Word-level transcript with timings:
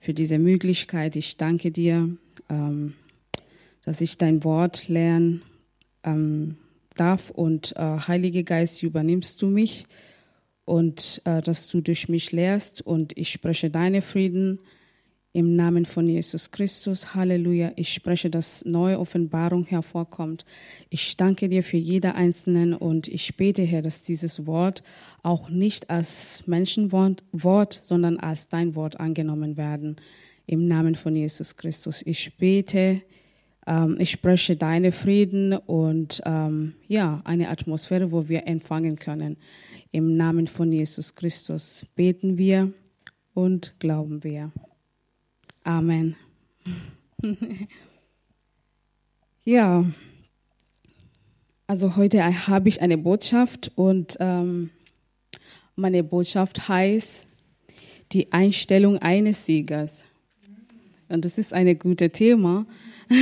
für 0.00 0.14
diese 0.14 0.38
Möglichkeit. 0.38 1.14
Ich 1.14 1.36
danke 1.36 1.70
dir, 1.70 2.16
ähm, 2.48 2.94
dass 3.84 4.00
ich 4.00 4.18
dein 4.18 4.42
Wort 4.42 4.88
lernen 4.88 5.42
ähm, 6.02 6.56
darf 6.96 7.30
und 7.30 7.76
äh, 7.76 7.98
Heilige 8.08 8.42
Geist, 8.42 8.82
übernimmst 8.82 9.40
du 9.42 9.46
mich 9.46 9.86
und 10.64 11.20
äh, 11.24 11.42
dass 11.42 11.68
du 11.68 11.80
durch 11.80 12.08
mich 12.08 12.32
lehrst 12.32 12.82
und 12.82 13.16
ich 13.16 13.30
spreche 13.30 13.70
deine 13.70 14.02
Frieden 14.02 14.58
im 15.32 15.54
Namen 15.54 15.86
von 15.86 16.08
Jesus 16.08 16.50
Christus. 16.50 17.14
Halleluja. 17.14 17.72
Ich 17.76 17.92
spreche, 17.92 18.30
dass 18.30 18.64
neue 18.64 18.98
Offenbarung 18.98 19.64
hervorkommt. 19.64 20.44
Ich 20.88 21.16
danke 21.16 21.48
dir 21.48 21.62
für 21.62 21.76
jeder 21.76 22.16
Einzelnen 22.16 22.74
und 22.74 23.06
ich 23.06 23.36
bete, 23.36 23.62
Herr, 23.62 23.82
dass 23.82 24.02
dieses 24.02 24.46
Wort 24.46 24.82
auch 25.22 25.48
nicht 25.48 25.88
als 25.88 26.42
Menschenwort, 26.46 27.22
Wort, 27.32 27.80
sondern 27.82 28.18
als 28.18 28.48
dein 28.48 28.74
Wort 28.74 28.98
angenommen 28.98 29.56
werden. 29.56 29.96
Im 30.46 30.66
Namen 30.66 30.96
von 30.96 31.14
Jesus 31.14 31.56
Christus. 31.56 32.02
Ich 32.04 32.36
bete, 32.36 33.00
ähm, 33.68 33.96
ich 34.00 34.10
spreche 34.10 34.56
deine 34.56 34.90
Frieden 34.90 35.52
und 35.52 36.20
ähm, 36.26 36.74
ja, 36.88 37.20
eine 37.24 37.50
Atmosphäre, 37.50 38.10
wo 38.10 38.28
wir 38.28 38.48
empfangen 38.48 38.96
können. 38.96 39.36
Im 39.92 40.16
Namen 40.16 40.48
von 40.48 40.72
Jesus 40.72 41.14
Christus 41.14 41.86
beten 41.94 42.36
wir 42.36 42.72
und 43.32 43.74
glauben 43.78 44.24
wir. 44.24 44.50
Amen. 45.64 46.16
ja, 49.44 49.84
also 51.66 51.96
heute 51.96 52.46
habe 52.48 52.68
ich 52.68 52.80
eine 52.80 52.98
Botschaft 52.98 53.70
und 53.76 54.16
ähm, 54.20 54.70
meine 55.76 56.02
Botschaft 56.02 56.68
heißt 56.68 57.26
die 58.12 58.32
Einstellung 58.32 58.98
eines 58.98 59.46
Siegers. 59.46 60.04
Und 61.08 61.24
das 61.24 61.38
ist 61.38 61.52
ein 61.52 61.78
gutes 61.78 62.12
Thema. 62.12 62.66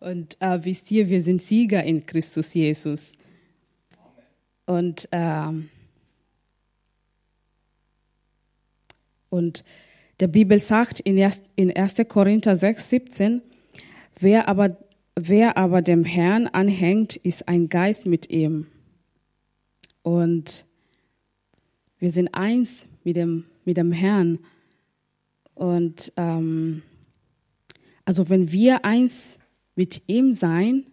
und 0.00 0.36
äh, 0.40 0.64
wisst 0.64 0.90
ihr, 0.90 1.08
wir 1.08 1.22
sind 1.22 1.42
Sieger 1.42 1.82
in 1.82 2.04
Christus 2.04 2.54
Jesus. 2.54 3.12
Und, 4.66 5.08
äh, 5.12 5.52
und 9.30 9.64
der 10.20 10.28
Bibel 10.28 10.58
sagt 10.58 11.00
in 11.00 11.18
1. 11.18 11.94
Korinther 12.08 12.56
6, 12.56 12.90
17, 12.90 13.42
wer 14.18 14.48
aber, 14.48 14.76
wer 15.14 15.56
aber 15.56 15.82
dem 15.82 16.04
Herrn 16.04 16.46
anhängt, 16.48 17.16
ist 17.16 17.48
ein 17.48 17.68
Geist 17.68 18.06
mit 18.06 18.30
ihm. 18.30 18.66
Und 20.02 20.66
wir 21.98 22.10
sind 22.10 22.34
eins 22.34 22.86
mit 23.04 23.16
dem, 23.16 23.44
mit 23.64 23.76
dem 23.76 23.92
Herrn. 23.92 24.38
Und 25.54 26.12
ähm, 26.16 26.82
also 28.04 28.28
wenn 28.28 28.50
wir 28.50 28.84
eins 28.84 29.38
mit 29.76 30.02
ihm 30.06 30.32
sein, 30.32 30.86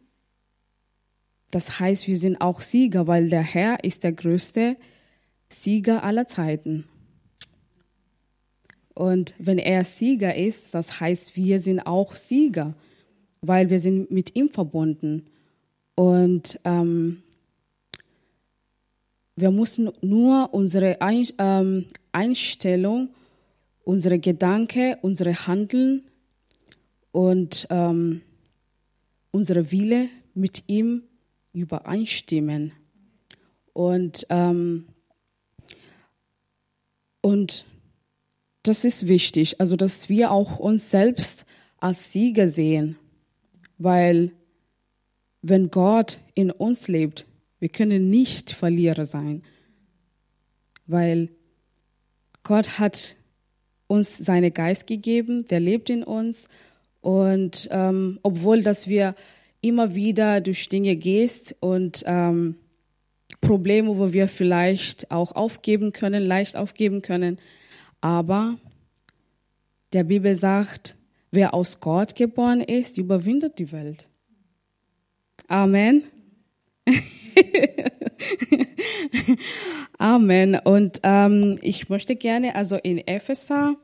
das 1.51 1.79
heißt, 1.79 2.07
wir 2.07 2.17
sind 2.17 2.41
auch 2.41 2.61
Sieger, 2.61 3.07
weil 3.07 3.29
der 3.29 3.41
Herr 3.41 3.83
ist 3.83 4.03
der 4.03 4.11
größte 4.11 4.75
Sieger 5.47 6.03
aller 6.03 6.27
Zeiten. 6.27 6.85
Und 8.95 9.35
wenn 9.37 9.59
er 9.59 9.83
Sieger 9.83 10.35
ist, 10.35 10.73
das 10.73 10.99
heißt, 10.99 11.35
wir 11.35 11.59
sind 11.59 11.81
auch 11.81 12.15
Sieger, 12.15 12.73
weil 13.41 13.69
wir 13.69 13.79
sind 13.79 14.09
mit 14.09 14.35
ihm 14.35 14.49
verbunden. 14.49 15.25
Und 15.95 16.59
ähm, 16.63 17.21
wir 19.35 19.51
müssen 19.51 19.91
nur 20.01 20.53
unsere 20.53 20.97
ähm, 21.01 21.85
Einstellung, 22.13 23.09
unsere 23.83 24.17
Gedanken, 24.17 24.95
unsere 25.01 25.45
Handeln 25.45 26.05
und 27.11 27.67
ähm, 27.69 28.21
unsere 29.31 29.71
Wille 29.71 30.07
mit 30.33 30.63
ihm 30.67 31.03
übereinstimmen. 31.51 32.71
Und, 33.73 34.25
ähm, 34.29 34.85
und 37.21 37.65
das 38.67 38.85
ist 38.85 39.07
wichtig, 39.07 39.59
also 39.59 39.75
dass 39.75 40.09
wir 40.09 40.31
auch 40.31 40.59
uns 40.59 40.91
selbst 40.91 41.45
als 41.77 42.11
Sieger 42.11 42.47
sehen, 42.47 42.97
weil 43.77 44.31
wenn 45.41 45.69
Gott 45.69 46.19
in 46.33 46.51
uns 46.51 46.87
lebt, 46.87 47.27
wir 47.59 47.69
können 47.69 48.09
nicht 48.09 48.51
Verlierer 48.51 49.05
sein, 49.05 49.43
weil 50.87 51.29
Gott 52.43 52.79
hat 52.79 53.15
uns 53.87 54.17
seinen 54.17 54.53
Geist 54.53 54.87
gegeben, 54.87 55.47
der 55.47 55.59
lebt 55.59 55.89
in 55.89 56.03
uns. 56.03 56.47
Und 57.01 57.67
ähm, 57.71 58.19
obwohl 58.23 58.63
dass 58.63 58.87
wir 58.87 59.15
immer 59.61 59.95
wieder 59.95 60.41
durch 60.41 60.69
Dinge 60.69 60.95
gehst 60.95 61.55
und 61.59 62.03
ähm, 62.05 62.55
Probleme, 63.41 63.97
wo 63.97 64.13
wir 64.13 64.27
vielleicht 64.27 65.11
auch 65.11 65.33
aufgeben 65.33 65.91
können, 65.91 66.23
leicht 66.23 66.55
aufgeben 66.55 67.01
können, 67.01 67.39
aber 68.05 68.59
der 69.91 70.03
Bibel 70.03 70.35
sagt, 70.35 70.95
wer 71.31 71.55
aus 71.55 71.79
Gott 71.79 72.13
geboren 72.13 72.61
ist, 72.61 72.99
überwindet 72.99 73.57
die 73.57 73.71
Welt. 73.71 74.07
Amen. 75.47 76.03
Amen. 79.97 80.59
Und 80.63 80.99
ähm, 81.01 81.57
ich 81.63 81.89
möchte 81.89 82.15
gerne 82.15 82.53
also 82.53 82.75
in 82.75 82.99
Epheser 83.07 83.75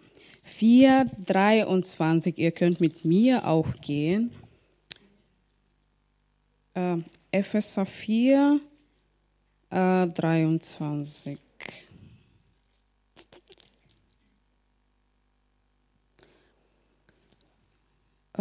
4, 0.44 1.08
23, 1.26 2.38
ihr 2.38 2.52
könnt 2.52 2.80
mit 2.80 3.04
mir 3.04 3.48
auch 3.48 3.74
gehen. 3.82 4.30
Äh, 6.76 6.98
Epheser 7.32 7.88
4, 7.88 8.60
äh, 9.72 10.06
23. 10.06 11.40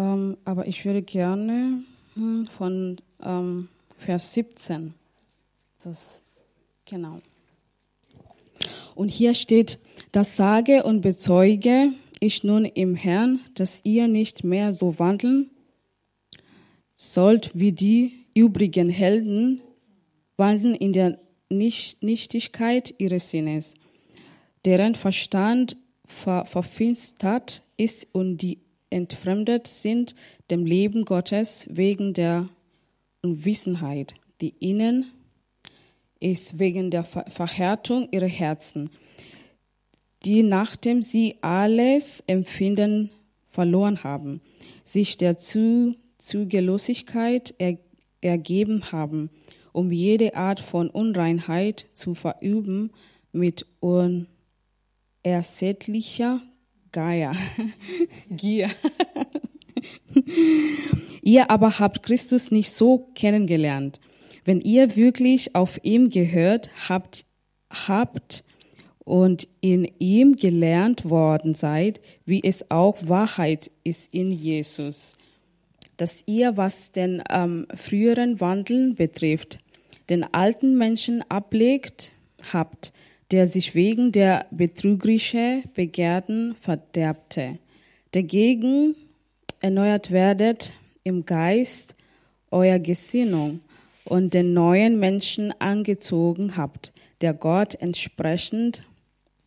Ähm, 0.00 0.38
aber 0.46 0.66
ich 0.66 0.84
würde 0.86 1.02
gerne 1.02 1.82
hm, 2.14 2.46
von 2.46 2.96
ähm, 3.22 3.68
Vers 3.98 4.32
17. 4.32 4.94
Das, 5.84 6.24
genau. 6.86 7.20
Und 8.94 9.10
hier 9.10 9.34
steht, 9.34 9.78
das 10.12 10.36
sage 10.36 10.84
und 10.84 11.02
bezeuge 11.02 11.92
ich 12.18 12.44
nun 12.44 12.64
im 12.64 12.94
Herrn, 12.94 13.40
dass 13.54 13.80
ihr 13.84 14.08
nicht 14.08 14.42
mehr 14.42 14.72
so 14.72 14.98
wandeln 14.98 15.50
sollt 16.96 17.50
wie 17.54 17.72
die 17.72 18.24
übrigen 18.34 18.88
Helden, 18.88 19.60
wandeln 20.36 20.74
in 20.74 20.92
der 20.92 21.18
Nichtigkeit 21.50 22.94
ihres 22.98 23.30
Sinnes, 23.30 23.74
deren 24.64 24.94
Verstand 24.94 25.76
ver 26.06 26.44
verfinstert 26.46 27.62
ist 27.76 28.08
und 28.12 28.38
die 28.38 28.58
entfremdet 28.90 29.66
sind 29.66 30.14
dem 30.50 30.66
Leben 30.66 31.04
Gottes 31.04 31.66
wegen 31.70 32.12
der 32.12 32.46
Unwissenheit, 33.22 34.14
die 34.40 34.54
ihnen 34.58 35.06
ist 36.20 36.58
wegen 36.58 36.90
der 36.90 37.04
Verhärtung 37.04 38.08
ihrer 38.10 38.26
Herzen, 38.26 38.90
die 40.24 40.42
nachdem 40.42 41.02
sie 41.02 41.36
alles 41.40 42.24
Empfinden 42.26 43.10
verloren 43.48 44.04
haben, 44.04 44.42
sich 44.84 45.16
der 45.16 45.38
Zügellosigkeit 45.38 47.54
er, 47.58 47.78
ergeben 48.20 48.92
haben, 48.92 49.30
um 49.72 49.90
jede 49.92 50.34
Art 50.34 50.60
von 50.60 50.90
Unreinheit 50.90 51.86
zu 51.92 52.14
verüben 52.14 52.90
mit 53.32 53.64
unersättlicher 53.80 56.42
Gaia, 56.92 57.32
Gier. 58.30 58.70
ihr 61.22 61.50
aber 61.50 61.78
habt 61.78 62.02
Christus 62.02 62.50
nicht 62.50 62.70
so 62.70 63.10
kennengelernt. 63.14 64.00
Wenn 64.44 64.60
ihr 64.60 64.96
wirklich 64.96 65.54
auf 65.54 65.78
ihm 65.82 66.10
gehört 66.10 66.70
habt, 66.88 67.26
habt 67.70 68.44
und 69.04 69.48
in 69.60 69.90
ihm 69.98 70.36
gelernt 70.36 71.08
worden 71.08 71.54
seid, 71.54 72.00
wie 72.24 72.42
es 72.42 72.70
auch 72.70 72.96
Wahrheit 73.08 73.70
ist 73.84 74.12
in 74.12 74.32
Jesus, 74.32 75.16
dass 75.96 76.22
ihr, 76.26 76.56
was 76.56 76.92
den 76.92 77.22
ähm, 77.28 77.66
früheren 77.74 78.40
Wandeln 78.40 78.94
betrifft, 78.94 79.58
den 80.08 80.24
alten 80.24 80.76
Menschen 80.76 81.22
ablegt 81.28 82.12
habt, 82.52 82.92
der 83.30 83.46
sich 83.46 83.74
wegen 83.74 84.12
der 84.12 84.46
betrügerischen 84.50 85.64
Begehrten 85.74 86.56
verderbte. 86.60 87.58
Dagegen 88.12 88.96
erneuert 89.60 90.10
werdet 90.10 90.72
im 91.04 91.24
Geist 91.24 91.94
euer 92.50 92.78
Gesinnung 92.78 93.60
und 94.04 94.34
den 94.34 94.52
neuen 94.52 94.98
Menschen 94.98 95.52
angezogen 95.60 96.56
habt, 96.56 96.92
der 97.20 97.34
Gott 97.34 97.74
entsprechend 97.76 98.82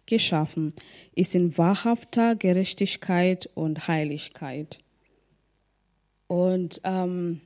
geschaffen, 0.05 0.73
ist 1.15 1.35
in 1.35 1.57
wahrhafter 1.57 2.35
Gerechtigkeit 2.35 3.49
und 3.55 3.87
Heiligkeit. 3.87 4.77
Und 6.27 6.81
ähm, 6.83 7.41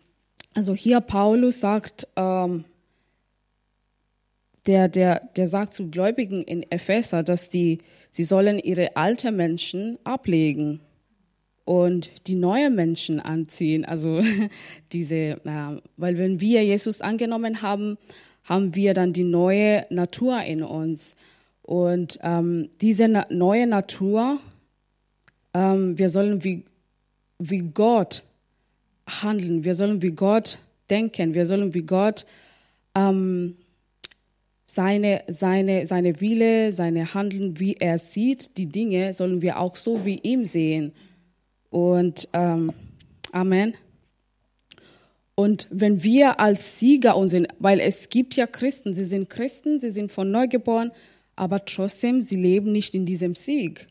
also 0.54 0.74
hier 0.74 1.02
Paulus 1.02 1.60
sagt, 1.60 2.08
ähm, 2.16 2.66
der, 4.68 4.90
der, 4.90 5.22
der 5.36 5.48
sagt 5.48 5.74
zu 5.74 5.90
Gläubigen 5.90 6.44
in 6.44 6.64
Epheser, 6.70 7.24
dass 7.24 7.50
die, 7.50 7.80
sie 8.12 8.24
sollen 8.24 8.60
ihre 8.60 8.96
alten 8.96 9.36
Menschen 9.36 9.98
ablegen 10.04 10.82
und 11.66 12.12
die 12.28 12.36
neuen 12.36 12.76
Menschen 12.76 13.20
anziehen. 13.20 13.86
Also 13.86 14.22
diese, 14.92 15.16
äh, 15.16 15.82
weil 15.96 16.18
wenn 16.18 16.40
wir 16.40 16.64
Jesus 16.64 17.02
angenommen 17.02 17.62
haben, 17.62 17.98
haben 18.44 18.76
wir 18.76 18.94
dann 18.94 19.12
die 19.14 19.24
neue 19.24 19.84
Natur 19.90 20.42
in 20.42 20.64
uns. 20.64 21.16
Und 21.62 22.20
ähm, 22.22 22.70
diese 22.82 23.10
na 23.10 23.26
neue 23.30 23.68
Natur, 23.68 24.40
ähm, 25.54 25.98
wir 25.98 26.08
sollen 26.08 26.44
wie, 26.44 26.64
wie 27.40 27.60
Gott 27.60 28.24
handeln, 29.06 29.66
wir 29.66 29.76
sollen 29.76 30.02
wie 30.02 30.12
Gott 30.12 30.60
denken, 30.90 31.34
wir 31.34 31.46
sollen 31.46 31.74
wie 31.74 31.82
Gott 31.82 32.26
ähm, 32.96 33.56
seine, 34.70 35.24
seine, 35.28 35.86
seine 35.86 36.20
Wille, 36.20 36.72
seine 36.72 37.14
Handeln, 37.14 37.58
wie 37.60 37.76
er 37.76 37.98
sieht, 37.98 38.58
die 38.58 38.68
Dinge, 38.68 39.14
sollen 39.14 39.42
wir 39.42 39.60
auch 39.60 39.76
so 39.78 40.06
wie 40.06 40.20
ihm 40.20 40.46
sehen. 40.46 40.92
Und 41.70 42.28
ähm, 42.34 42.74
Amen. 43.32 43.76
Und 45.36 45.68
wenn 45.70 46.04
wir 46.04 46.40
als 46.40 46.80
Sieger 46.80 47.16
uns 47.16 47.32
sind, 47.32 47.48
weil 47.60 47.80
es 47.80 48.10
gibt 48.10 48.36
ja 48.36 48.48
Christen, 48.48 48.94
sie 48.94 49.04
sind 49.04 49.30
Christen, 49.30 49.80
sie 49.80 49.92
sind 49.92 50.12
von 50.12 50.32
neu 50.32 50.48
geboren, 50.48 50.92
aber 51.36 51.64
trotzdem, 51.64 52.22
sie 52.22 52.36
leben 52.36 52.72
nicht 52.72 52.96
in 52.96 53.06
diesem 53.06 53.36
Sieg. 53.36 53.88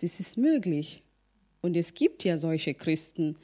Das 0.00 0.18
ist 0.18 0.38
möglich. 0.38 1.02
Und 1.60 1.76
es 1.76 1.94
gibt 1.94 2.24
ja 2.24 2.38
solche 2.38 2.74
Christen, 2.74 3.34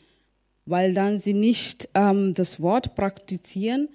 weil 0.65 0.95
dann 0.95 1.19
sie 1.19 1.35
nicht 1.35 1.89
ähm, 1.95 2.33
das 2.33 2.61
Wort 2.61 2.95
praktizieren 2.95 3.89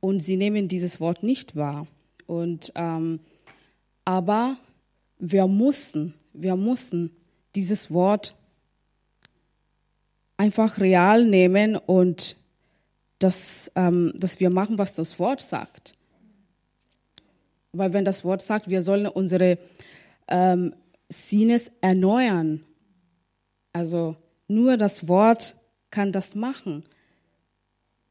und 0.00 0.20
sie 0.20 0.36
nehmen 0.36 0.68
dieses 0.68 1.00
Wort 1.00 1.22
nicht 1.22 1.56
wahr. 1.56 1.86
Und, 2.26 2.72
ähm, 2.74 3.20
aber 4.04 4.56
wir 5.18 5.46
mussten, 5.46 6.14
wir 6.32 6.56
mussten 6.56 7.10
dieses 7.54 7.90
Wort 7.90 8.36
einfach 10.36 10.78
real 10.78 11.26
nehmen 11.26 11.76
und 11.76 12.36
das, 13.18 13.70
ähm, 13.74 14.12
dass 14.16 14.38
wir 14.38 14.50
machen, 14.50 14.78
was 14.78 14.94
das 14.94 15.18
Wort 15.18 15.42
sagt. 15.42 15.92
Weil 17.72 17.92
wenn 17.92 18.04
das 18.04 18.24
Wort 18.24 18.42
sagt, 18.42 18.68
wir 18.68 18.80
sollen 18.82 19.06
unsere 19.06 19.58
ähm, 20.28 20.74
Sinnes 21.08 21.72
erneuern, 21.80 22.64
also 23.72 24.16
nur 24.46 24.76
das 24.76 25.08
Wort 25.08 25.56
kann 25.90 26.12
das 26.12 26.34
machen. 26.34 26.84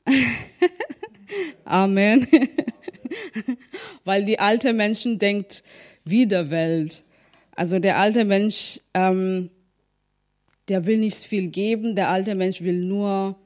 Amen. 1.67 2.25
Weil 4.05 4.23
die 4.25 4.39
alte 4.39 4.71
Menschen 4.73 5.19
denkt 5.19 5.63
wie 6.05 6.25
der 6.25 6.49
Welt. 6.49 7.03
Also 7.55 7.79
der 7.79 7.97
alte 7.97 8.23
Mensch, 8.23 8.79
ähm, 8.93 9.49
der 10.69 10.85
will 10.85 10.99
nicht 10.99 11.17
viel 11.17 11.49
geben. 11.49 11.95
Der 11.95 12.09
alte 12.09 12.35
Mensch 12.35 12.61
will 12.61 12.85
nur 12.85 13.37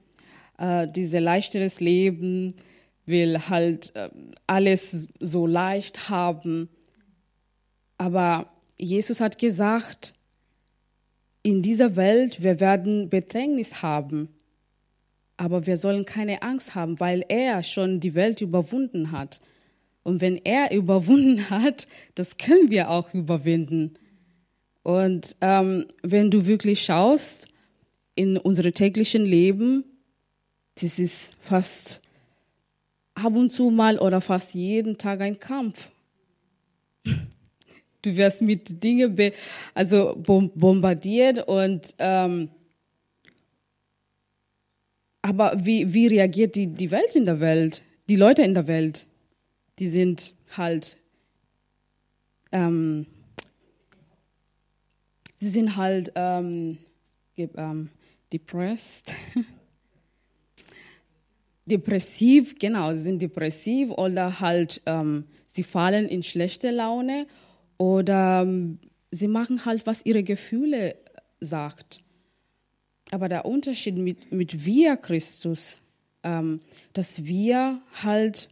äh, 0.60 0.86
dieses 0.88 1.20
leichteres 1.20 1.80
Leben, 1.80 2.54
will 3.06 3.40
halt 3.50 3.96
äh, 3.96 4.10
alles 4.46 5.10
so 5.20 5.48
leicht 5.48 6.10
haben. 6.10 6.70
Aber 7.98 8.52
Jesus 8.78 9.20
hat 9.20 9.40
gesagt, 9.40 10.14
in 11.42 11.64
dieser 11.64 11.96
Welt, 11.96 12.44
wir 12.44 12.60
werden 12.60 13.10
Bedrängnis 13.10 13.82
haben, 13.82 14.30
aber 15.42 15.66
wir 15.66 15.76
sollen 15.76 16.06
keine 16.06 16.44
Angst 16.44 16.76
haben, 16.76 17.00
weil 17.00 17.26
er 17.28 17.64
schon 17.64 18.00
die 18.00 18.14
Welt 18.14 18.42
überwunden 18.42 19.12
hat. 19.12 19.42
Und 20.04 20.22
wenn 20.22 20.38
er 20.38 20.72
überwunden 20.76 21.50
hat, 21.50 21.88
das 22.14 22.38
können 22.38 22.70
wir 22.70 22.92
auch 22.92 23.12
überwinden. 23.16 23.96
Und 24.84 25.36
ähm, 25.42 25.88
wenn 26.04 26.30
du 26.30 26.46
wirklich 26.46 26.84
schaust 26.84 27.48
in 28.14 28.38
unserem 28.38 28.76
täglichen 28.76 29.26
Leben, 29.26 29.84
das 30.76 31.00
ist 31.00 31.34
fast 31.42 32.02
ab 33.16 33.36
und 33.36 33.50
zu 33.50 33.72
mal 33.72 33.98
oder 33.98 34.22
fast 34.22 34.54
jeden 34.54 35.00
Tag 35.00 35.22
ein 35.22 35.40
Kampf. 35.40 35.90
Du 38.04 38.18
wirst 38.18 38.42
mit 38.42 38.84
Dingen 38.84 39.16
also 39.76 40.16
bombardiert 40.18 41.48
und 41.48 41.94
ähm, 42.00 42.50
aber 45.22 45.54
wie, 45.64 45.94
wie 45.94 46.08
reagiert 46.08 46.56
die, 46.56 46.68
die 46.68 46.92
Welt 46.92 47.16
in 47.16 47.26
der 47.26 47.40
Welt, 47.40 47.84
die 48.10 48.16
Leute 48.16 48.44
in 48.44 48.54
der 48.54 48.68
Welt? 48.68 49.06
Die 49.80 49.88
sind 49.88 50.34
halt, 50.58 50.98
ähm, 52.52 53.06
sie 55.38 55.50
sind 55.50 55.78
halt 55.78 56.12
ähm, 56.16 56.78
ähm, 57.38 57.90
depressed. 58.32 59.14
depressiv, 61.66 62.58
genau, 62.60 62.94
sie 62.94 63.02
sind 63.02 63.22
depressiv 63.22 63.92
oder 63.92 64.40
halt, 64.40 64.82
ähm, 64.86 65.26
sie 65.46 65.64
fallen 65.64 66.08
in 66.08 66.24
schlechte 66.24 66.72
Laune 66.72 67.28
oder 67.78 68.42
ähm, 68.42 68.80
sie 69.12 69.28
machen 69.28 69.66
halt, 69.66 69.86
was 69.86 70.06
ihre 70.06 70.24
Gefühle 70.24 70.96
sagt. 71.40 72.00
Aber 73.12 73.30
der 73.30 73.46
Unterschied 73.46 73.98
mit, 73.98 74.32
mit 74.32 74.66
wir 74.66 74.98
Christus, 74.98 75.82
ähm, 76.24 76.62
dass 76.94 77.26
wir 77.26 77.82
halt 78.04 78.50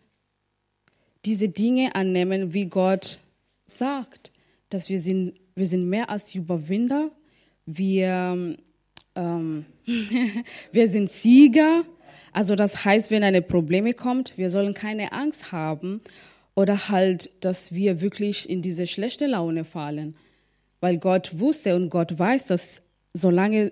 diese 1.26 1.50
Dinge 1.50 1.96
annehmen, 1.96 2.54
wie 2.54 2.66
Gott 2.68 3.20
sagt, 3.66 4.32
dass 4.70 4.90
wir 4.90 5.00
sind, 5.00 5.34
wir 5.56 5.66
sind 5.66 5.88
mehr 5.88 6.10
als 6.10 6.36
Überwinder, 6.36 7.10
wir, 7.66 8.58
ähm, 9.16 9.66
wir 10.72 10.88
sind 10.88 11.10
Sieger. 11.10 11.84
Also 12.32 12.56
das 12.56 12.86
heißt, 12.86 13.12
wenn 13.12 13.24
eine 13.24 13.42
Probleme 13.42 13.94
kommt, 13.94 14.38
wir 14.38 14.50
sollen 14.50 14.74
keine 14.74 15.14
Angst 15.14 15.52
haben 15.52 16.02
oder 16.54 16.90
halt, 16.90 17.32
dass 17.42 17.74
wir 17.74 18.02
wirklich 18.02 18.50
in 18.50 18.62
diese 18.62 18.88
schlechte 18.88 19.28
Laune 19.28 19.64
fallen. 19.64 20.16
Weil 20.80 20.98
Gott 20.98 21.40
wusste 21.40 21.76
und 21.76 21.90
Gott 21.90 22.18
weiß, 22.18 22.48
dass 22.48 22.82
solange 23.14 23.72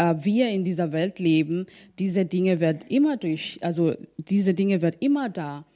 äh, 0.00 0.24
wir 0.24 0.48
in 0.48 0.64
dieser 0.64 0.92
Welt 0.92 1.18
leben, 1.18 1.66
diese 1.98 2.24
Dinge 2.24 2.58
werden 2.58 2.80
immer 2.88 3.18
durch, 3.18 3.58
also 3.60 3.94
diese 4.16 4.54
Dinge 4.54 4.80
werden 4.80 4.96
immer 5.00 5.28
da. 5.28 5.66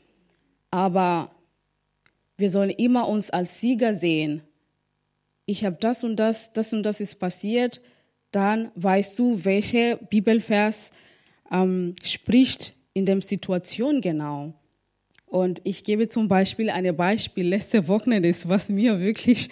Aber 0.70 1.30
wir 2.38 2.48
sollen 2.48 2.70
immer 2.70 3.06
uns 3.06 3.30
als 3.30 3.60
Sieger 3.60 3.92
sehen. 3.92 4.42
Ich 5.44 5.64
habe 5.64 5.76
das 5.78 6.04
und 6.04 6.16
das, 6.16 6.52
das 6.54 6.72
und 6.72 6.84
das 6.84 7.00
ist 7.00 7.16
passiert. 7.16 7.82
Dann 8.30 8.70
weißt 8.76 9.18
du, 9.18 9.44
welche 9.44 10.00
Bibelvers 10.08 10.90
ähm, 11.52 11.94
spricht 12.02 12.74
in 12.94 13.04
der 13.04 13.20
Situation 13.20 14.00
genau. 14.00 14.54
Und 15.26 15.60
ich 15.64 15.84
gebe 15.84 16.08
zum 16.08 16.28
Beispiel 16.28 16.70
ein 16.70 16.96
Beispiel. 16.96 17.46
Letzte 17.46 17.88
Wochenende 17.88 18.28
ist, 18.28 18.48
was 18.48 18.70
mir 18.70 19.00
wirklich, 19.00 19.50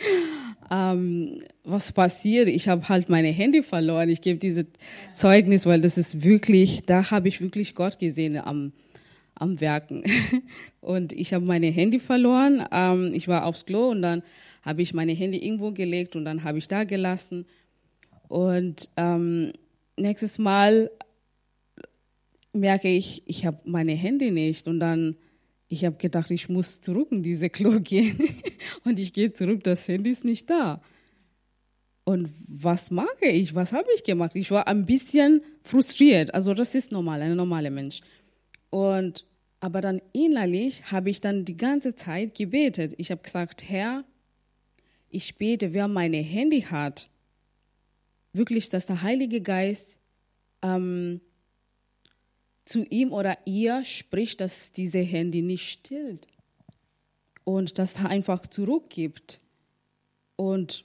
ähm, 0.72 1.42
was 1.64 1.92
passiert. 1.92 2.48
Ich 2.48 2.66
habe 2.66 2.88
halt 2.88 3.10
meine 3.10 3.28
Handy 3.28 3.62
verloren. 3.62 4.08
Ich 4.08 4.22
gebe 4.22 4.38
dieses 4.38 4.64
Zeugnis, 5.12 5.66
weil 5.66 5.82
das 5.82 5.98
ist 5.98 6.24
wirklich, 6.24 6.82
da 6.86 7.10
habe 7.10 7.28
ich 7.28 7.42
wirklich 7.42 7.74
Gott 7.74 7.98
gesehen 7.98 8.38
am, 8.38 8.72
am 9.34 9.60
Werken. 9.60 10.02
Und 10.80 11.12
ich 11.12 11.34
habe 11.34 11.44
meine 11.44 11.66
Handy 11.66 12.00
verloren. 12.00 12.66
Ähm, 12.72 13.12
ich 13.12 13.28
war 13.28 13.44
aufs 13.44 13.66
Klo 13.66 13.90
und 13.90 14.02
dann 14.02 14.22
habe 14.62 14.82
ich 14.82 14.94
meine 14.94 15.12
Handy 15.12 15.38
irgendwo 15.38 15.70
gelegt 15.70 16.16
und 16.16 16.24
dann 16.24 16.42
habe 16.42 16.58
ich 16.58 16.66
da 16.66 16.82
gelassen. 16.82 17.46
Und 18.26 18.88
ähm, 18.96 19.52
nächstes 19.96 20.38
Mal 20.38 20.90
merke 22.52 22.88
ich, 22.88 23.22
ich 23.26 23.46
habe 23.46 23.58
meine 23.64 23.92
Handy 23.92 24.32
nicht 24.32 24.66
und 24.66 24.80
dann 24.80 25.16
ich 25.72 25.86
habe 25.86 25.96
gedacht, 25.96 26.30
ich 26.30 26.50
muss 26.50 26.82
zurück 26.82 27.08
in 27.12 27.22
diese 27.22 27.48
Klo 27.48 27.80
gehen. 27.80 28.18
und 28.84 28.98
ich 28.98 29.14
gehe 29.14 29.32
zurück, 29.32 29.64
das 29.64 29.88
Handy 29.88 30.10
ist 30.10 30.22
nicht 30.22 30.50
da. 30.50 30.82
Und 32.04 32.28
was 32.46 32.90
mache 32.90 33.24
ich? 33.24 33.54
Was 33.54 33.72
habe 33.72 33.88
ich 33.94 34.04
gemacht? 34.04 34.32
Ich 34.34 34.50
war 34.50 34.66
ein 34.66 34.84
bisschen 34.84 35.40
frustriert. 35.62 36.34
Also 36.34 36.52
das 36.52 36.74
ist 36.74 36.92
normal, 36.92 37.22
ein 37.22 37.36
normaler 37.36 37.70
Mensch. 37.70 38.02
Und 38.68 39.24
aber 39.60 39.80
dann 39.80 40.02
innerlich 40.12 40.90
habe 40.90 41.08
ich 41.08 41.22
dann 41.22 41.46
die 41.46 41.56
ganze 41.56 41.94
Zeit 41.94 42.34
gebetet. 42.34 42.92
Ich 42.98 43.10
habe 43.10 43.22
gesagt, 43.22 43.66
Herr, 43.66 44.04
ich 45.08 45.38
bete, 45.38 45.72
wer 45.72 45.88
meine 45.88 46.18
Handy 46.18 46.62
hat, 46.62 47.08
wirklich, 48.34 48.68
dass 48.68 48.86
der 48.86 49.00
Heilige 49.00 49.40
Geist 49.40 49.98
ähm, 50.60 51.20
zu 52.72 52.84
ihm 52.88 53.12
oder 53.12 53.36
ihr 53.44 53.84
spricht, 53.84 54.40
dass 54.40 54.72
diese 54.72 55.00
Handy 55.00 55.42
nicht 55.42 55.70
stillt. 55.70 56.26
und 57.44 57.78
das 57.78 57.96
einfach 57.96 58.46
zurückgibt. 58.46 59.40
Und 60.36 60.84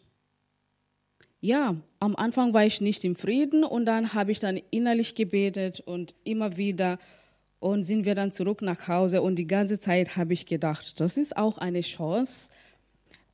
ja, 1.40 1.76
am 2.00 2.16
Anfang 2.16 2.54
war 2.54 2.66
ich 2.66 2.82
nicht 2.82 3.06
im 3.06 3.16
Frieden 3.16 3.64
und 3.64 3.86
dann 3.86 4.14
habe 4.16 4.32
ich 4.32 4.40
dann 4.40 4.60
innerlich 4.72 5.14
gebetet 5.14 5.80
und 5.82 6.16
immer 6.24 6.58
wieder 6.58 6.98
und 7.60 7.84
sind 7.84 8.06
wir 8.06 8.16
dann 8.16 8.32
zurück 8.32 8.62
nach 8.64 8.88
Hause 8.88 9.22
und 9.22 9.36
die 9.36 9.48
ganze 9.48 9.80
Zeit 9.80 10.18
habe 10.18 10.34
ich 10.34 10.48
gedacht, 10.48 11.00
das 11.00 11.16
ist 11.16 11.38
auch 11.38 11.60
eine 11.60 11.82
Chance, 11.82 12.52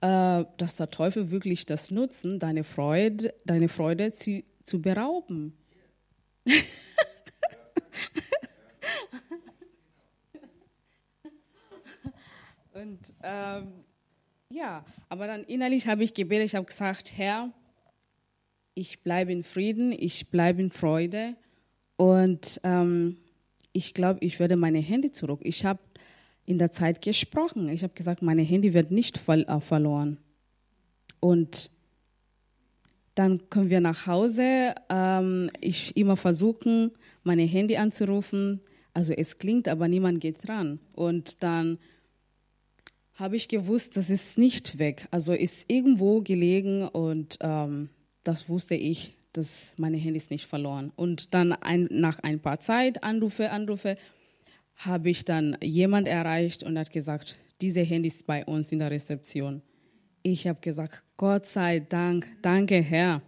äh, 0.01 0.43
dass 0.57 0.75
der 0.75 0.89
Teufel 0.91 1.31
wirklich 1.31 1.65
das 1.65 1.91
nutzen, 1.91 2.39
deine 2.39 2.65
Freude, 2.65 3.33
deine 3.45 3.69
Freude 3.69 4.11
zu, 4.11 4.43
zu 4.63 4.81
berauben. 4.81 5.53
und 12.73 12.99
ähm, 13.23 13.67
ja, 14.49 14.85
aber 15.09 15.27
dann 15.27 15.43
innerlich 15.43 15.87
habe 15.87 16.03
ich 16.03 16.13
gebetet, 16.13 16.45
ich 16.45 16.55
habe 16.55 16.65
gesagt, 16.65 17.13
Herr, 17.15 17.51
ich 18.75 19.01
bleibe 19.01 19.31
in 19.31 19.43
Frieden, 19.43 19.91
ich 19.91 20.29
bleibe 20.29 20.61
in 20.61 20.71
Freude 20.71 21.35
und 21.97 22.59
ähm, 22.63 23.17
ich 23.71 23.93
glaube, 23.93 24.19
ich 24.21 24.39
werde 24.39 24.55
meine 24.57 24.79
Handy 24.79 25.11
zurück. 25.11 25.39
Ich 25.43 25.65
habe 25.65 25.79
in 26.45 26.57
der 26.57 26.71
Zeit 26.71 27.01
gesprochen. 27.01 27.69
Ich 27.69 27.83
habe 27.83 27.93
gesagt, 27.93 28.21
meine 28.21 28.43
Handy 28.43 28.73
wird 28.73 28.91
nicht 28.91 29.19
äh, 29.27 29.59
verloren. 29.59 30.17
Und 31.19 31.71
dann 33.15 33.49
kommen 33.49 33.69
wir 33.69 33.79
nach 33.79 34.07
Hause. 34.07 34.75
Ähm, 34.89 35.49
ich 35.61 35.95
immer 35.95 36.17
versuchen, 36.17 36.91
meine 37.23 37.43
Handy 37.43 37.77
anzurufen. 37.77 38.61
Also 38.93 39.13
es 39.13 39.37
klingt, 39.37 39.67
aber 39.67 39.87
niemand 39.87 40.21
geht 40.21 40.47
dran. 40.47 40.79
Und 40.93 41.41
dann 41.43 41.79
habe 43.15 43.35
ich 43.35 43.47
gewusst, 43.47 43.95
das 43.95 44.09
ist 44.09 44.37
nicht 44.37 44.79
weg. 44.79 45.07
Also 45.11 45.33
ist 45.33 45.65
irgendwo 45.69 46.21
gelegen 46.21 46.87
und 46.87 47.37
ähm, 47.41 47.89
das 48.23 48.49
wusste 48.49 48.75
ich, 48.75 49.15
dass 49.33 49.75
meine 49.77 49.97
Handys 49.97 50.29
nicht 50.29 50.45
verloren. 50.45 50.91
Und 50.95 51.33
dann 51.33 51.53
ein, 51.53 51.87
nach 51.91 52.19
ein 52.19 52.39
paar 52.39 52.59
Zeit, 52.59 53.03
Anrufe, 53.03 53.51
Anrufe, 53.51 53.97
habe 54.75 55.09
ich 55.09 55.25
dann 55.25 55.57
jemand 55.61 56.07
erreicht 56.07 56.63
und 56.63 56.77
hat 56.77 56.91
gesagt, 56.91 57.35
diese 57.61 57.81
Handys 57.81 58.23
bei 58.23 58.43
uns 58.45 58.71
in 58.71 58.79
der 58.79 58.91
Rezeption. 58.91 59.61
Ich 60.23 60.47
habe 60.47 60.59
gesagt, 60.61 61.03
Gott 61.17 61.45
sei 61.45 61.79
Dank, 61.79 62.27
danke 62.41 62.81
Herr. 62.81 63.21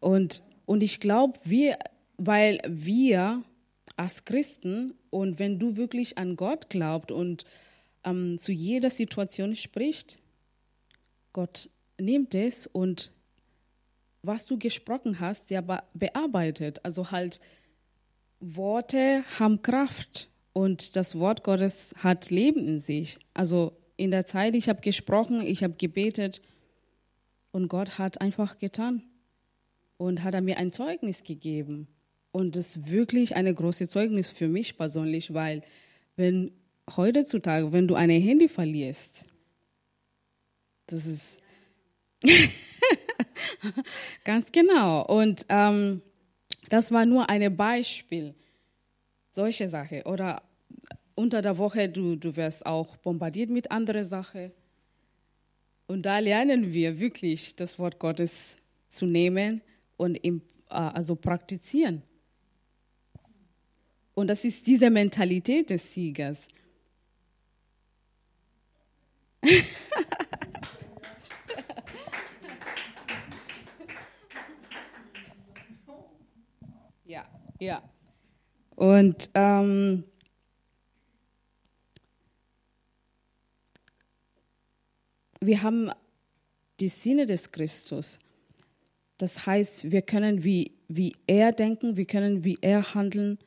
Und, 0.00 0.42
und 0.64 0.82
ich 0.82 1.00
glaube, 1.00 1.38
wir, 1.44 1.78
weil 2.16 2.60
wir 2.68 3.42
als 3.96 4.24
Christen 4.24 4.94
und 5.10 5.38
wenn 5.38 5.58
du 5.58 5.76
wirklich 5.76 6.18
an 6.18 6.36
Gott 6.36 6.68
glaubst 6.68 7.10
und 7.10 7.44
ähm, 8.04 8.38
zu 8.38 8.52
jeder 8.52 8.90
Situation 8.90 9.54
sprichst, 9.54 10.18
Gott 11.32 11.68
nimmt 11.98 12.34
es 12.34 12.66
und 12.66 13.12
was 14.22 14.44
du 14.44 14.58
gesprochen 14.58 15.20
hast, 15.20 15.50
ja 15.50 15.60
bearbeitet. 15.94 16.84
Also 16.84 17.10
halt, 17.10 17.40
Worte 18.40 19.24
haben 19.38 19.62
Kraft 19.62 20.28
und 20.52 20.96
das 20.96 21.18
Wort 21.18 21.42
Gottes 21.42 21.94
hat 21.98 22.30
Leben 22.30 22.66
in 22.68 22.78
sich. 22.78 23.18
Also 23.34 23.76
in 23.96 24.10
der 24.10 24.26
Zeit, 24.26 24.54
ich 24.54 24.68
habe 24.68 24.80
gesprochen, 24.80 25.40
ich 25.40 25.62
habe 25.62 25.74
gebetet 25.74 26.42
und 27.50 27.68
Gott 27.68 27.98
hat 27.98 28.20
einfach 28.20 28.58
getan 28.58 29.02
und 29.96 30.22
hat 30.22 30.38
mir 30.42 30.58
ein 30.58 30.72
Zeugnis 30.72 31.24
gegeben. 31.24 31.88
Und 32.36 32.54
das 32.54 32.76
ist 32.76 32.90
wirklich 32.90 33.34
eine 33.34 33.54
große 33.54 33.88
Zeugnis 33.88 34.30
für 34.30 34.46
mich 34.46 34.76
persönlich, 34.76 35.32
weil 35.32 35.62
wenn 36.16 36.52
heutzutage, 36.94 37.72
wenn 37.72 37.88
du 37.88 37.94
ein 37.94 38.10
Handy 38.10 38.46
verlierst, 38.46 39.24
das 40.86 41.06
ist 41.06 41.40
Ganz 44.24 44.52
genau. 44.52 45.06
Und 45.06 45.46
ähm, 45.48 46.02
das 46.68 46.92
war 46.92 47.06
nur 47.06 47.30
ein 47.30 47.56
Beispiel. 47.56 48.34
Solche 49.30 49.70
Sache. 49.70 50.02
Oder 50.04 50.42
unter 51.14 51.40
der 51.40 51.56
Woche, 51.56 51.88
du, 51.88 52.16
du 52.16 52.36
wirst 52.36 52.66
auch 52.66 52.98
bombardiert 52.98 53.48
mit 53.48 53.70
anderen 53.70 54.04
Sachen. 54.04 54.52
Und 55.86 56.04
da 56.04 56.18
lernen 56.18 56.74
wir 56.74 56.98
wirklich, 56.98 57.56
das 57.56 57.78
Wort 57.78 57.98
Gottes 57.98 58.56
zu 58.88 59.06
nehmen 59.06 59.62
und 59.96 60.16
im, 60.16 60.42
äh, 60.68 60.74
also 60.74 61.16
praktizieren. 61.16 62.02
Und 64.16 64.26
das 64.26 64.44
ist 64.44 64.66
diese 64.66 64.90
Mentalität 64.90 65.70
des 65.70 65.94
Siegers. 65.94 66.40
Ja. 77.58 77.82
Und 78.74 79.30
ähm, 79.34 80.04
wir 85.40 85.62
haben 85.62 85.90
die 86.80 86.88
Sinne 86.88 87.24
des 87.24 87.50
Christus. 87.50 88.18
Das 89.16 89.46
heißt, 89.46 89.90
wir 89.90 90.02
können 90.02 90.44
wie, 90.44 90.72
wie 90.88 91.16
er 91.26 91.52
denken, 91.52 91.96
wir 91.96 92.04
können 92.04 92.44
wie 92.44 92.58
er 92.60 92.94
handeln. 92.94 93.38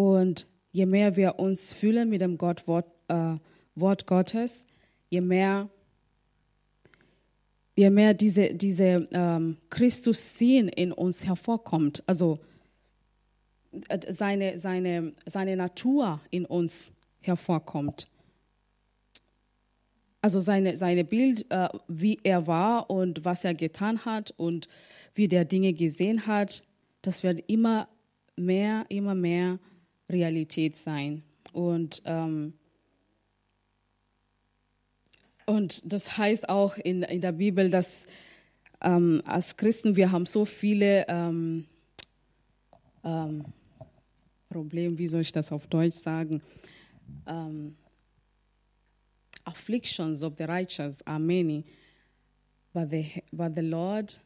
Und 0.00 0.46
je 0.72 0.86
mehr 0.86 1.14
wir 1.16 1.38
uns 1.38 1.74
fühlen 1.74 2.08
mit 2.08 2.22
dem 2.22 2.38
Gott, 2.38 2.66
Wort, 2.66 2.86
äh, 3.08 3.34
Wort 3.74 4.06
Gottes, 4.06 4.66
je 5.10 5.20
mehr, 5.20 5.68
je 7.76 7.90
mehr 7.90 8.14
diese, 8.14 8.54
diese 8.54 9.06
ähm, 9.12 9.58
Christus-Sinn 9.68 10.68
in 10.68 10.92
uns 10.92 11.26
hervorkommt. 11.26 12.02
Also 12.06 12.38
äh, 13.90 14.10
seine, 14.10 14.56
seine, 14.58 15.12
seine 15.26 15.54
Natur 15.54 16.22
in 16.30 16.46
uns 16.46 16.92
hervorkommt. 17.20 18.08
Also 20.22 20.40
seine, 20.40 20.78
seine 20.78 21.04
Bild, 21.04 21.44
äh, 21.50 21.68
wie 21.88 22.18
er 22.22 22.46
war 22.46 22.88
und 22.88 23.26
was 23.26 23.44
er 23.44 23.52
getan 23.52 24.06
hat 24.06 24.32
und 24.38 24.66
wie 25.14 25.28
der 25.28 25.44
Dinge 25.44 25.74
gesehen 25.74 26.26
hat, 26.26 26.62
das 27.02 27.22
wird 27.22 27.44
immer 27.50 27.86
mehr, 28.34 28.86
immer 28.88 29.14
mehr 29.14 29.58
Realität 30.10 30.76
sein. 30.76 31.22
Und, 31.52 32.02
ähm, 32.04 32.54
und 35.46 35.82
das 35.84 36.16
heißt 36.16 36.48
auch 36.48 36.76
in, 36.76 37.02
in 37.02 37.20
der 37.20 37.32
Bibel, 37.32 37.70
dass 37.70 38.06
ähm, 38.80 39.22
als 39.24 39.56
Christen 39.56 39.96
wir 39.96 40.10
haben 40.10 40.26
so 40.26 40.44
viele 40.44 41.06
ähm, 41.08 41.66
ähm, 43.04 43.44
Problem, 44.48 44.98
wie 44.98 45.06
soll 45.06 45.20
ich 45.22 45.32
das 45.32 45.52
auf 45.52 45.66
Deutsch 45.66 45.96
sagen? 45.96 46.42
Ähm, 47.26 47.76
afflictions 49.44 50.22
of 50.22 50.34
the 50.38 50.44
righteous 50.44 51.02
are 51.06 51.20
many, 51.20 51.64
but 52.72 52.90
the, 52.90 53.22
but 53.32 53.54
the 53.54 53.62
Lord, 53.62 54.20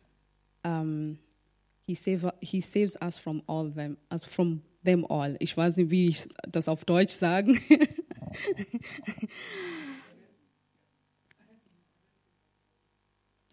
he, 1.86 1.94
save, 1.94 2.30
he 2.40 2.60
saves 2.60 2.96
us 3.00 3.18
from 3.18 3.42
all 3.46 3.70
them, 3.70 3.96
as 4.10 4.24
from 4.24 4.62
them 4.84 5.04
all. 5.08 5.36
Ich 5.40 5.56
weiß 5.56 5.78
nicht, 5.78 5.90
wie 5.90 6.08
ich 6.08 6.26
das 6.48 6.68
auf 6.68 6.84
Deutsch 6.84 7.14
sagen. 7.14 7.58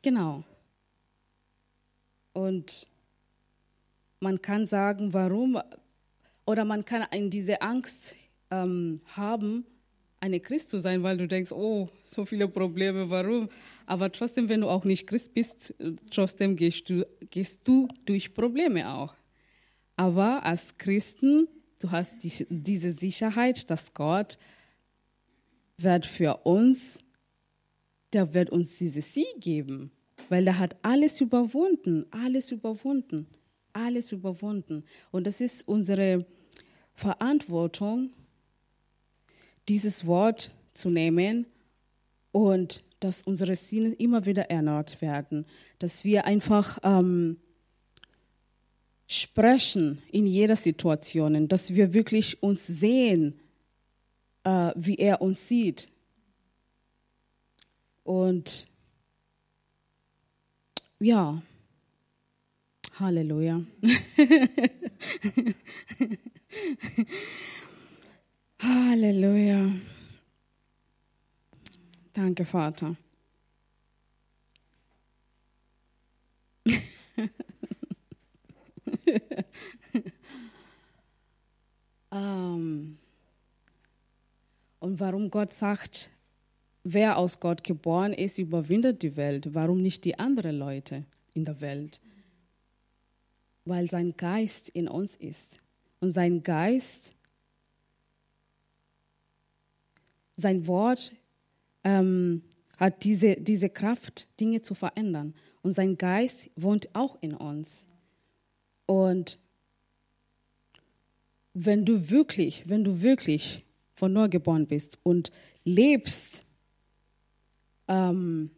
genau. 0.02 0.44
Und 2.34 2.88
man 4.20 4.42
kann 4.42 4.66
sagen, 4.66 5.14
warum 5.14 5.62
oder 6.46 6.66
man 6.66 6.86
kann 6.86 7.06
diese 7.30 7.62
Angst 7.62 8.16
ähm, 8.50 9.00
haben, 9.16 9.66
eine 10.20 10.40
Christ 10.40 10.70
zu 10.70 10.80
sein, 10.80 11.02
weil 11.04 11.18
du 11.18 11.28
denkst, 11.28 11.52
oh, 11.52 11.90
so 12.06 12.26
viele 12.26 12.48
Probleme, 12.48 13.10
warum? 13.10 13.50
Aber 13.86 14.12
trotzdem, 14.12 14.48
wenn 14.50 14.62
du 14.62 14.70
auch 14.70 14.84
nicht 14.84 15.08
Christ 15.08 15.34
bist, 15.34 15.74
trotzdem 16.12 16.56
gehst 16.56 16.90
du, 16.90 17.06
gehst 17.30 17.68
du 17.68 17.88
durch 18.06 18.34
Probleme 18.34 18.94
auch. 18.94 19.16
Aber 20.02 20.44
als 20.44 20.78
Christen, 20.78 21.48
du 21.80 21.92
hast 21.92 22.24
die, 22.24 22.48
diese 22.50 22.92
Sicherheit, 22.92 23.70
dass 23.70 23.94
Gott 23.94 24.40
wird 25.78 26.06
für 26.06 26.38
uns, 26.44 26.98
der 28.14 28.34
wird 28.34 28.50
uns 28.50 28.78
diese 28.78 29.02
Sieg 29.02 29.40
geben, 29.40 29.92
weil 30.30 30.48
er 30.48 30.58
hat 30.58 30.78
alles 30.82 31.22
überwunden, 31.22 32.06
alles 32.12 32.52
überwunden 32.52 33.28
alles 33.74 34.12
überwunden. 34.12 34.84
Und 35.12 35.28
das 35.28 35.42
ist 35.42 35.68
unsere 35.68 36.26
Verantwortung, 36.94 38.12
dieses 39.70 40.06
Wort 40.06 40.52
zu 40.74 40.90
nehmen 40.90 41.46
und 42.32 42.84
dass 43.00 43.24
unsere 43.24 43.56
Sinne 43.56 43.94
immer 43.94 44.26
wieder 44.26 44.50
erneuert 44.50 45.02
werden, 45.02 45.46
dass 45.80 46.04
wir 46.04 46.26
einfach 46.26 46.80
ähm, 46.84 47.38
sprechen 49.12 50.02
in 50.12 50.26
jeder 50.26 50.56
Situation, 50.56 51.48
dass 51.48 51.74
wir 51.74 51.94
wirklich 51.94 52.42
uns 52.42 52.66
sehen 52.66 53.42
äh, 54.44 54.72
wie 54.76 54.96
er 54.96 55.22
uns 55.22 55.48
sieht. 55.48 55.88
Und 58.04 58.68
ja, 61.00 61.42
Halleluja. 63.00 63.62
Halleluja. 68.60 69.72
Danke, 72.14 72.46
Vater. 72.46 72.96
um, 82.12 82.98
und 84.80 85.00
warum 85.00 85.30
Gott 85.30 85.54
sagt, 85.54 86.10
wer 86.84 87.18
aus 87.18 87.40
Gott 87.40 87.64
geboren 87.64 88.14
ist, 88.14 88.38
überwindet 88.38 89.02
die 89.04 89.16
Welt. 89.16 89.54
Warum 89.54 89.82
nicht 89.82 90.06
die 90.06 90.18
anderen 90.20 90.58
Leute 90.58 91.06
in 91.34 91.46
der 91.46 91.62
Welt? 91.62 92.02
Weil 93.64 93.90
sein 93.90 94.16
Geist 94.18 94.70
in 94.70 94.88
uns 94.88 95.16
ist. 95.16 95.60
Und 96.00 96.10
sein 96.10 96.42
Geist, 96.42 97.16
sein 100.36 100.66
Wort 100.66 101.14
ähm, 101.84 102.42
hat 102.78 103.04
diese, 103.04 103.36
diese 103.36 103.70
Kraft, 103.70 104.28
Dinge 104.40 104.62
zu 104.62 104.74
verändern. 104.74 105.36
Und 105.62 105.74
sein 105.74 105.96
Geist 105.96 106.50
wohnt 106.56 106.90
auch 106.96 107.18
in 107.22 107.36
uns. 107.36 107.86
Und 108.88 109.38
wenn 111.54 111.86
du 111.86 112.10
wirklich, 112.10 112.68
wenn 112.68 112.84
du 112.84 113.02
wirklich 113.02 113.66
von 113.94 114.14
neu 114.14 114.30
geboren 114.30 114.68
bist 114.68 115.00
und 115.04 115.32
lebst, 115.64 116.46
ähm, 117.88 118.52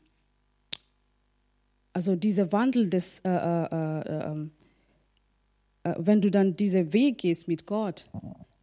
also 1.91 2.15
dieser 2.15 2.51
Wandel 2.51 2.89
des, 2.89 3.19
äh, 3.19 3.29
äh, 3.29 4.01
äh, 4.01 4.31
ähm, 4.31 4.51
äh, 5.83 5.95
wenn 5.97 6.21
du 6.21 6.31
dann 6.31 6.55
diesen 6.55 6.93
Weg 6.93 7.19
gehst 7.19 7.47
mit 7.47 7.65
Gott, 7.65 8.05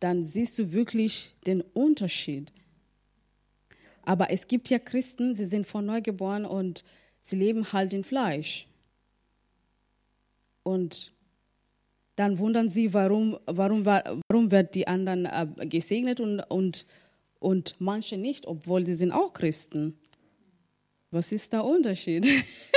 dann 0.00 0.22
siehst 0.22 0.58
du 0.58 0.72
wirklich 0.72 1.37
den 1.46 1.60
Unterschied. 1.60 2.52
Aber 4.02 4.30
es 4.30 4.49
gibt 4.49 4.70
ja 4.70 4.78
Christen, 4.78 5.37
sie 5.37 5.44
sind 5.44 5.66
von 5.66 5.84
neu 5.84 6.00
geboren 6.00 6.44
und 6.44 6.84
sie 7.20 7.37
leben 7.37 7.72
halt 7.72 7.92
in 7.92 8.02
Fleisch. 8.02 8.66
Und 10.62 11.12
dann 12.20 12.38
wundern 12.38 12.68
sie, 12.68 12.92
warum, 12.92 13.38
warum, 13.46 13.86
warum 13.86 14.50
wird 14.50 14.74
die 14.74 14.86
anderen 14.86 15.24
äh, 15.24 15.66
gesegnet 15.66 16.20
und, 16.20 16.40
und, 16.50 16.84
und 17.38 17.76
manche 17.78 18.18
nicht, 18.18 18.46
obwohl 18.46 18.84
sie 18.84 18.92
sind 18.92 19.10
auch 19.10 19.32
Christen. 19.32 19.98
Was 21.10 21.32
ist 21.32 21.54
der 21.54 21.64
Unterschied? 21.64 22.26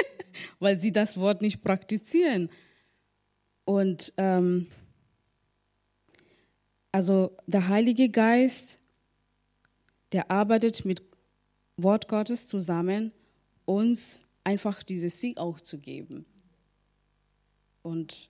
Weil 0.59 0.77
sie 0.77 0.93
das 0.93 1.17
Wort 1.17 1.41
nicht 1.41 1.61
praktizieren. 1.61 2.49
Und 3.65 4.13
ähm, 4.15 4.67
also 6.93 7.35
der 7.45 7.67
Heilige 7.67 8.07
Geist, 8.07 8.79
der 10.13 10.31
arbeitet 10.31 10.85
mit 10.85 11.03
Wort 11.75 12.07
Gottes 12.07 12.47
zusammen, 12.47 13.11
uns 13.65 14.25
einfach 14.45 14.83
dieses 14.83 15.19
Sieg 15.19 15.37
auch 15.37 15.59
zu 15.59 15.79
geben. 15.79 16.25
Und 17.81 18.29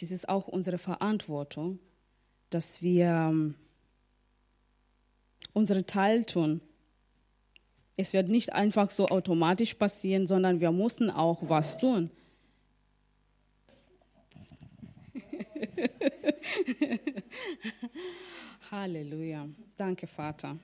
dies 0.00 0.10
ist 0.10 0.28
auch 0.28 0.48
unsere 0.48 0.78
Verantwortung, 0.78 1.78
dass 2.50 2.82
wir 2.82 3.28
ähm, 3.30 3.54
unsere 5.52 5.86
Teil 5.86 6.24
tun. 6.24 6.60
Es 7.96 8.12
wird 8.12 8.28
nicht 8.28 8.52
einfach 8.52 8.90
so 8.90 9.06
automatisch 9.06 9.74
passieren, 9.74 10.26
sondern 10.26 10.60
wir 10.60 10.72
müssen 10.72 11.10
auch 11.10 11.48
was 11.48 11.78
tun. 11.78 12.10
Halleluja. 18.70 19.48
Danke, 19.76 20.06
Vater. 20.08 20.58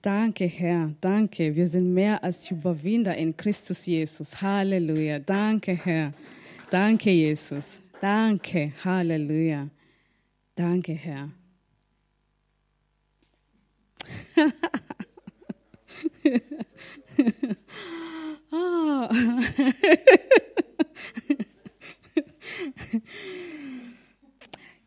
Danke, 0.00 0.46
Herr. 0.46 0.92
Danke. 1.00 1.54
Wir 1.54 1.68
sind 1.68 1.94
mehr 1.94 2.24
als 2.24 2.50
Überwinder 2.50 3.16
in 3.16 3.36
Christus 3.36 3.86
Jesus. 3.86 4.42
Halleluja. 4.42 5.20
Danke, 5.20 5.74
Herr. 5.84 6.12
Danke, 6.68 7.10
Jesus. 7.10 7.80
Danke. 8.02 8.72
Halleluja. 8.84 9.70
Danke, 10.56 10.92
Herr. 10.92 11.30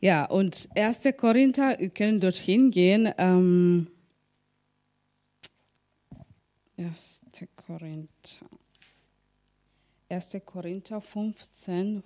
ja, 0.01 0.25
und 0.25 0.67
1. 0.75 0.99
Korinther, 1.15 1.79
wir 1.79 1.91
können 1.91 2.19
dorthin 2.19 2.69
gehen. 2.69 3.13
Ähm, 3.17 3.87
1. 6.75 7.21
Korinther. 7.55 8.49
1. 10.09 10.37
Korinther 10.43 10.99
15, 10.99 12.03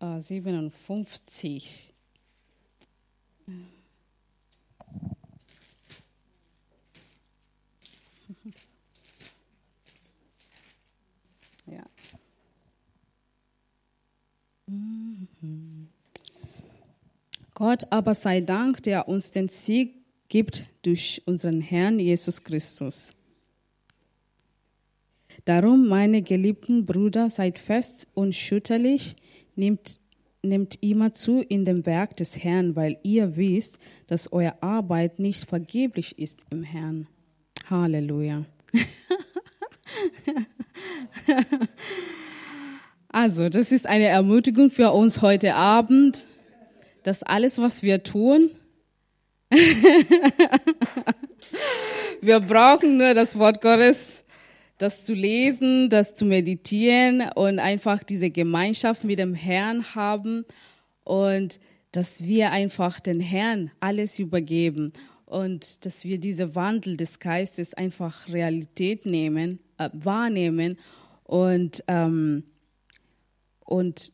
äh, 0.00 0.20
57. 0.20 1.92
Ja. 11.66 11.84
Gott 17.54 17.90
aber 17.90 18.14
sei 18.14 18.40
Dank, 18.40 18.82
der 18.82 19.08
uns 19.08 19.30
den 19.30 19.48
Sieg 19.48 19.94
gibt 20.28 20.66
durch 20.82 21.22
unseren 21.26 21.60
Herrn 21.60 21.98
Jesus 21.98 22.42
Christus. 22.42 23.10
Darum, 25.44 25.86
meine 25.86 26.22
geliebten 26.22 26.86
Brüder, 26.86 27.30
seid 27.30 27.58
fest 27.58 28.08
und 28.14 28.34
schütterlich, 28.34 29.14
nehmt, 29.56 29.98
nehmt 30.42 30.82
immer 30.82 31.12
zu 31.14 31.40
in 31.40 31.64
dem 31.64 31.86
Werk 31.86 32.16
des 32.16 32.42
Herrn, 32.42 32.76
weil 32.76 32.98
ihr 33.02 33.36
wisst, 33.36 33.78
dass 34.06 34.32
eure 34.32 34.62
Arbeit 34.62 35.18
nicht 35.18 35.48
vergeblich 35.48 36.18
ist 36.18 36.40
im 36.50 36.62
Herrn. 36.62 37.08
Halleluja. 37.68 38.44
also, 43.08 43.48
das 43.48 43.72
ist 43.72 43.86
eine 43.86 44.06
Ermutigung 44.06 44.70
für 44.70 44.92
uns 44.92 45.22
heute 45.22 45.54
Abend, 45.54 46.26
dass 47.02 47.22
alles, 47.22 47.58
was 47.58 47.82
wir 47.82 48.02
tun, 48.02 48.50
wir 52.20 52.40
brauchen 52.40 52.96
nur 52.96 53.14
das 53.14 53.38
Wort 53.38 53.60
Gottes 53.60 54.24
das 54.78 55.06
zu 55.06 55.14
lesen, 55.14 55.88
das 55.88 56.14
zu 56.14 56.24
meditieren 56.26 57.22
und 57.34 57.58
einfach 57.58 58.02
diese 58.02 58.30
Gemeinschaft 58.30 59.04
mit 59.04 59.18
dem 59.18 59.34
Herrn 59.34 59.94
haben 59.94 60.44
und 61.04 61.60
dass 61.92 62.24
wir 62.24 62.52
einfach 62.52 63.00
den 63.00 63.20
Herrn 63.20 63.70
alles 63.80 64.18
übergeben 64.18 64.92
und 65.24 65.84
dass 65.86 66.04
wir 66.04 66.20
diese 66.20 66.54
Wandel 66.54 66.96
des 66.96 67.18
Geistes 67.18 67.74
einfach 67.74 68.28
Realität 68.28 69.06
nehmen, 69.06 69.60
äh, 69.78 69.88
wahrnehmen 69.92 70.78
und, 71.24 71.82
ähm, 71.88 72.44
und 73.60 74.12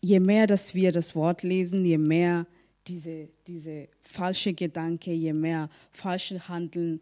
je 0.00 0.20
mehr, 0.20 0.46
dass 0.46 0.74
wir 0.74 0.92
das 0.92 1.14
Wort 1.14 1.42
lesen, 1.42 1.84
je 1.84 1.98
mehr 1.98 2.46
diese, 2.86 3.28
diese 3.46 3.88
falsche 4.02 4.52
Gedanke, 4.52 5.12
je 5.12 5.32
mehr 5.32 5.70
falsche 5.90 6.48
Handeln 6.48 7.00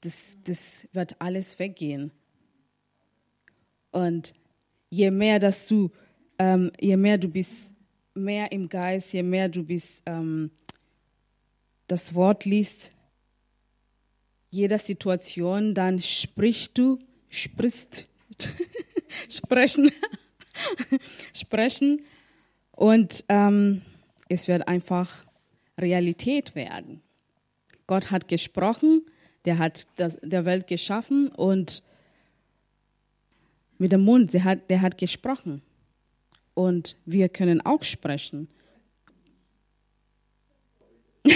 das, 0.00 0.38
das 0.44 0.88
wird 0.92 1.20
alles 1.20 1.58
weggehen. 1.58 2.10
Und 3.90 4.32
je 4.88 5.10
mehr, 5.10 5.38
dass 5.38 5.68
du, 5.68 5.90
ähm, 6.38 6.70
je 6.80 6.96
mehr 6.96 7.18
du 7.18 7.28
bist, 7.28 7.74
mehr 8.14 8.52
im 8.52 8.68
Geist, 8.68 9.12
je 9.12 9.22
mehr 9.22 9.48
du 9.48 9.64
bist, 9.64 10.02
ähm, 10.06 10.50
das 11.86 12.14
Wort 12.14 12.44
liest, 12.44 12.92
jeder 14.50 14.78
Situation, 14.78 15.74
dann 15.74 16.00
sprichst 16.00 16.76
du, 16.76 16.98
sprichst, 17.28 18.06
sprechen, 19.28 19.90
sprechen 21.34 22.02
und 22.72 23.24
ähm, 23.28 23.82
es 24.28 24.48
wird 24.48 24.66
einfach 24.68 25.24
Realität 25.78 26.54
werden. 26.54 27.00
Gott 27.86 28.10
hat 28.10 28.28
gesprochen 28.28 29.02
der 29.44 29.58
hat 29.58 29.86
das, 29.96 30.18
der 30.22 30.44
Welt 30.44 30.66
geschaffen 30.66 31.28
und 31.28 31.82
mit 33.78 33.92
dem 33.92 34.04
Mund, 34.04 34.34
der 34.34 34.44
hat, 34.44 34.68
der 34.68 34.82
hat 34.82 34.98
gesprochen. 34.98 35.62
Und 36.54 36.96
wir 37.06 37.30
können 37.30 37.62
auch 37.62 37.82
sprechen. 37.82 38.48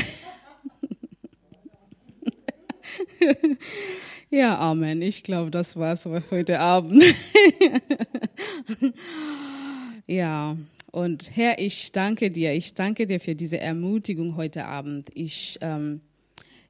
ja, 4.31 4.59
Amen. 4.59 5.01
Ich 5.01 5.23
glaube, 5.23 5.51
das 5.51 5.77
war's 5.77 6.07
heute 6.31 6.61
Abend. 6.61 7.03
ja, 10.07 10.59
und 10.91 11.35
Herr, 11.35 11.59
ich 11.59 11.93
danke 11.93 12.31
dir. 12.31 12.53
Ich 12.53 12.75
danke 12.75 13.07
dir 13.07 13.21
für 13.21 13.35
diese 13.35 13.59
Ermutigung 13.59 14.37
heute 14.37 14.67
Abend. 14.67 15.09
Ich, 15.15 15.57
ähm, 15.61 16.03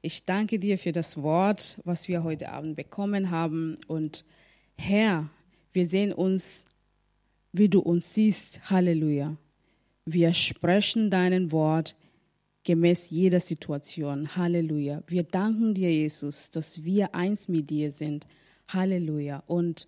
ich 0.05 0.23
danke 0.23 0.59
dir 0.59 0.77
für 0.77 0.91
das 0.91 1.21
Wort, 1.21 1.79
was 1.83 2.07
wir 2.07 2.23
heute 2.23 2.51
Abend 2.51 2.75
bekommen 2.75 3.31
haben. 3.31 3.75
Und 3.87 4.23
Herr, 4.77 5.29
wir 5.73 5.87
sehen 5.87 6.13
uns, 6.13 6.65
wie 7.51 7.69
du 7.69 7.79
uns 7.79 8.13
siehst. 8.13 8.69
Halleluja. 8.69 9.35
Wir 10.05 10.33
sprechen 10.33 11.09
deinen 11.09 11.51
Wort 11.51 11.95
gemäß 12.63 13.09
jeder 13.09 13.39
Situation. 13.39 14.35
Halleluja. 14.35 15.01
Wir 15.07 15.23
danken 15.23 15.73
dir, 15.73 15.91
Jesus, 15.91 16.51
dass 16.51 16.83
wir 16.83 17.15
eins 17.15 17.47
mit 17.47 17.71
dir 17.71 17.91
sind. 17.91 18.27
Halleluja. 18.67 19.43
Und 19.47 19.87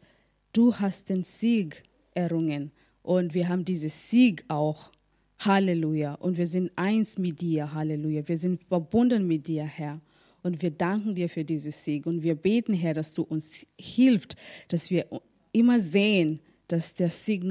du 0.51 0.75
hast 0.75 1.09
den 1.11 1.23
Sieg 1.23 1.83
errungen. 2.15 2.71
Und 3.03 3.35
wir 3.35 3.49
haben 3.49 3.65
diesen 3.65 3.89
Sieg 3.89 4.45
auch. 4.47 4.91
Halleluja. 5.39 6.15
Und 6.15 6.37
wir 6.37 6.47
sind 6.47 6.71
eins 6.75 7.19
mit 7.19 7.41
dir. 7.41 7.71
Halleluja. 7.75 8.27
Wir 8.27 8.37
sind 8.37 8.63
verbunden 8.63 9.27
mit 9.27 9.47
dir, 9.47 9.63
Herr. 9.63 10.01
Und 10.43 10.61
wir 10.61 10.71
danken 10.71 11.15
dir 11.15 11.29
für 11.29 11.43
diesen 11.43 11.71
Sieg. 11.71 12.05
Und 12.05 12.23
wir 12.23 12.35
beten, 12.35 12.73
Herr, 12.73 12.93
dass 12.93 13.13
du 13.13 13.23
uns 13.23 13.65
hilfst, 13.79 14.35
dass 14.67 14.89
wir 14.89 15.07
immer 15.51 15.79
sehen, 15.79 16.39
dass 16.67 16.93
der 16.93 17.09
Sieg 17.09 17.43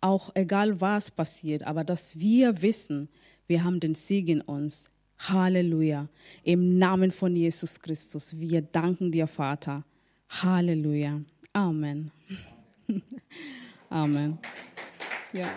auch 0.00 0.30
egal 0.34 0.80
was 0.80 1.10
passiert, 1.10 1.62
aber 1.62 1.84
dass 1.84 2.18
wir 2.18 2.62
wissen, 2.62 3.08
wir 3.46 3.64
haben 3.64 3.80
den 3.80 3.94
Sieg 3.94 4.28
in 4.28 4.40
uns. 4.40 4.90
Halleluja. 5.18 6.08
Im 6.42 6.78
Namen 6.78 7.10
von 7.12 7.36
Jesus 7.36 7.78
Christus. 7.78 8.38
Wir 8.38 8.62
danken 8.62 9.12
dir, 9.12 9.26
Vater. 9.26 9.84
Halleluja. 10.28 11.20
Amen. 11.52 12.10
Amen. 13.90 14.38
Ja. 15.32 15.48